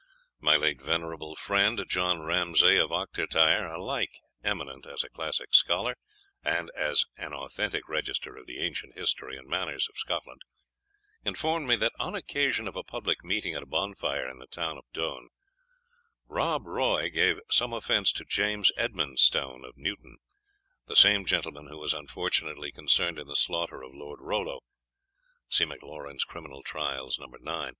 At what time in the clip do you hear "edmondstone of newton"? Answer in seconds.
18.75-20.17